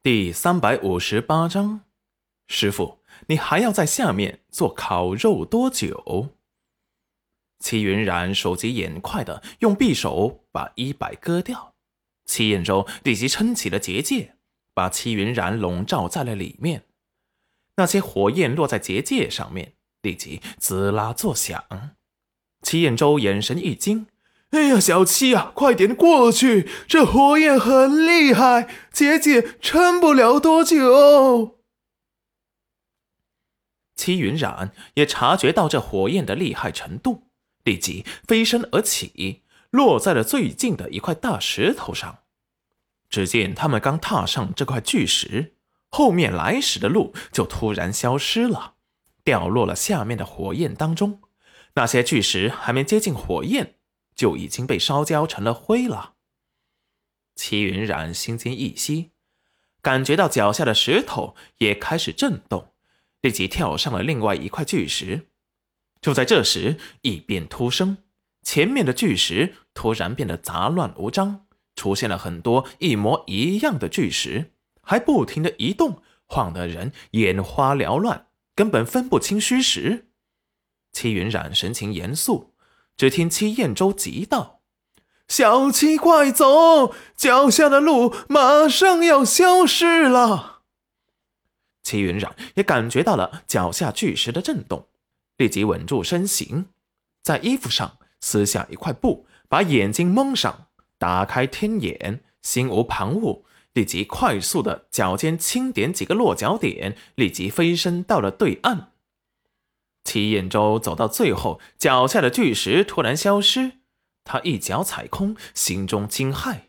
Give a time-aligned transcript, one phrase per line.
[0.00, 1.80] 第三百五十八章，
[2.46, 6.36] 师傅，你还要在下面做烤肉多久？
[7.58, 11.74] 齐云染手疾眼快的用匕首把衣摆割掉，
[12.24, 14.36] 齐彦周立即撑起了结界，
[14.72, 16.84] 把齐云染笼罩在了里面。
[17.74, 19.72] 那些火焰落在结界上面，
[20.02, 21.64] 立即滋啦作响。
[22.62, 24.06] 齐彦周眼神一惊。
[24.50, 26.66] 哎呀，小七啊，快点过去！
[26.86, 31.58] 这火焰很厉害，姐姐撑不了多久。
[33.94, 37.24] 戚云染也察觉到这火焰的厉害程度，
[37.64, 42.20] 立即飞身而起，落在了最近的一块大石头上。
[43.10, 45.56] 只见他们刚踏上这块巨石，
[45.90, 48.74] 后面来时的路就突然消失了，
[49.22, 51.20] 掉落了下面的火焰当中。
[51.74, 53.74] 那些巨石还没接近火焰。
[54.18, 56.16] 就已经被烧焦成了灰了。
[57.36, 59.12] 齐云染心间一息，
[59.80, 62.72] 感觉到脚下的石头也开始震动，
[63.20, 65.28] 立即跳上了另外一块巨石。
[66.02, 67.98] 就在这时，异变突生，
[68.42, 74.50] 前面的巨石突然变得杂乱无章，出现了很多一模一样的巨石，
[74.82, 80.08] 还不停的移动，晃得人眼花缭乱，根本分不清虚实。
[80.90, 82.54] 齐云染神情严肃。
[82.98, 84.60] 只听戚彦州急道
[85.28, 86.92] ：“小七，快走！
[87.16, 90.62] 脚下的路马上要消失了。”
[91.84, 94.88] 戚云染也感觉到了脚下巨石的震动，
[95.36, 96.66] 立即稳住身形，
[97.22, 100.66] 在衣服上撕下一块布，把眼睛蒙上，
[100.98, 103.42] 打开天眼，心无旁骛，
[103.74, 108.90] 立即快速的脚尖轻点几个落脚点，立即飞身到了对岸。
[110.08, 113.72] 齐彦周走到最后，脚下的巨石突然消失，
[114.24, 116.60] 他一脚踩空，心中惊骇：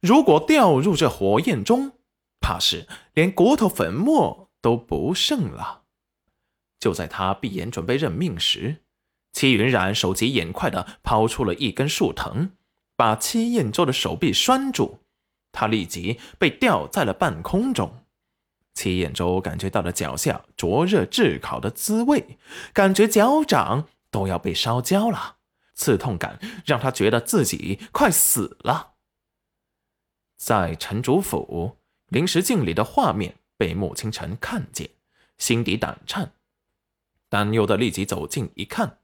[0.00, 1.92] 如果掉入这火焰中，
[2.40, 5.84] 怕是连骨头粉末都不剩了。
[6.80, 8.82] 就在他闭眼准备认命时，
[9.32, 12.50] 戚云染手疾眼快的抛出了一根树藤，
[12.96, 14.98] 把戚彦州的手臂拴住，
[15.52, 18.04] 他立即被吊在了半空中。
[18.78, 22.38] 戚彦周感觉到了脚下灼热炙烤的滋味，
[22.72, 25.38] 感觉脚掌都要被烧焦了，
[25.74, 28.92] 刺痛感让他觉得自己快死了。
[30.36, 34.88] 在城主府临时镜里的画面被穆清晨看见，
[35.38, 36.30] 心底胆颤，
[37.28, 38.98] 担忧的立即走近一看，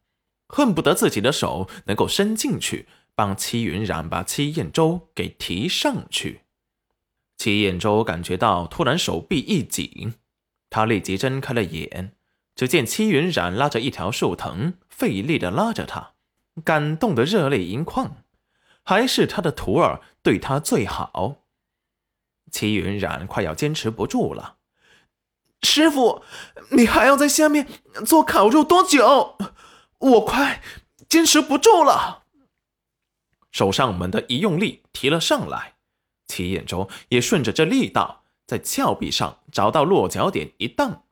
[0.47, 2.87] 恨不得自己的手能够伸进去，
[3.17, 6.44] 帮戚云染把戚彦周给提上去。
[7.37, 10.15] 齐彦周感觉到突然手臂一紧，
[10.71, 12.13] 他立即睁开了眼，
[12.55, 16.13] 只见戚云染拉着一条树藤，费力的拉着他，
[16.65, 18.17] 感动的热泪盈眶。
[18.85, 21.37] 还是他的徒儿对他最好。
[22.51, 24.57] 齐云染快要坚持不住了，
[25.63, 26.23] 师傅，
[26.71, 27.67] 你还要在下面
[28.07, 29.37] 做烤肉多久？
[29.99, 30.63] 我快
[31.09, 32.25] 坚持不住了。
[33.51, 35.74] 手上猛地一用力，提了上来。
[36.27, 41.05] 齐彦周也顺着这力道，在峭壁上找到落脚点一荡，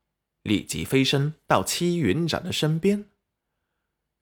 [0.42, 3.06] 立即飞身到戚云染的身边。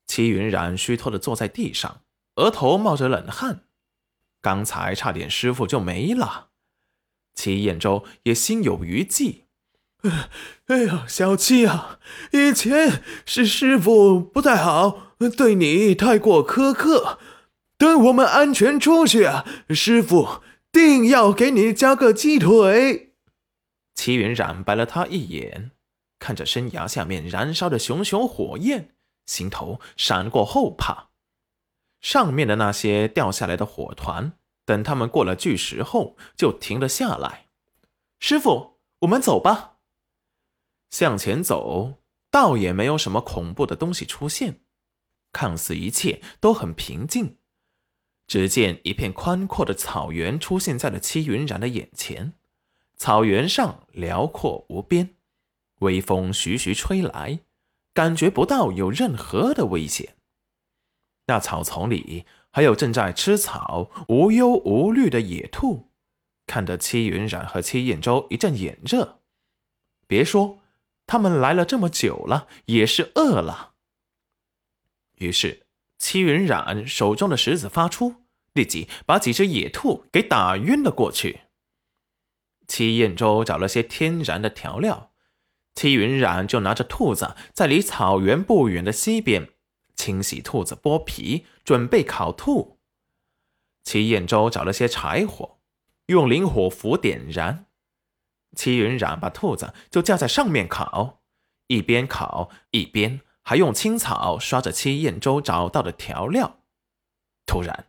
[0.07, 2.03] 戚云染虚脱的坐在地上，
[2.37, 3.63] 额头冒着冷汗，
[4.41, 6.49] 刚才差点师傅就没了。
[7.35, 9.45] 齐彦周也心有余悸，
[10.67, 12.01] 哎呀，小七啊，
[12.33, 17.19] 以前是师傅不太好，对你太过苛刻。
[17.79, 20.43] 等我们安全出去啊，师傅。
[20.73, 23.15] 定要给你加个鸡腿！
[23.95, 25.73] 齐云染白了他一眼，
[26.19, 28.95] 看着山崖下面燃烧的熊熊火焰，
[29.27, 31.11] 心头闪过后怕。
[32.01, 34.33] 上面的那些掉下来的火团，
[34.65, 37.49] 等他们过了巨石后，就停了下来。
[38.19, 39.79] 师傅，我们走吧。
[40.91, 41.99] 向前走，
[42.31, 44.61] 倒也没有什么恐怖的东西出现，
[45.33, 47.37] 看似一切都很平静。
[48.31, 52.33] 只见一片宽阔的草原出现在了戚云染的眼前，
[52.97, 55.17] 草原上辽阔无边，
[55.81, 57.41] 微风徐徐吹来，
[57.93, 60.15] 感觉不到有任何的危险。
[61.27, 65.91] 那草丛里还有正在吃草、无忧无虑的野兔，
[66.47, 69.19] 看得戚云染和戚彦周一阵眼热。
[70.07, 70.61] 别说，
[71.05, 73.73] 他们来了这么久了，也是饿了。
[75.17, 75.67] 于是。
[76.03, 78.20] 戚云染手中的石子发出，
[78.53, 81.43] 立即把几只野兔给打晕了过去。
[82.67, 85.13] 七燕州找了些天然的调料，
[85.75, 89.51] 七云染就拿着兔子在离草原不远的西边
[89.97, 92.79] 清洗兔子剥皮，准备烤兔。
[93.83, 95.59] 七燕州找了些柴火，
[96.07, 97.67] 用灵火符点燃，
[98.57, 101.23] 七云染把兔子就架在上面烤，
[101.67, 106.61] 一边烤一边还用青草刷着七燕州找到的调料，
[107.47, 107.87] 突然。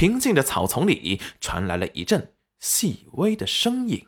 [0.00, 4.06] 平静的草丛里传来了一阵细微的声音。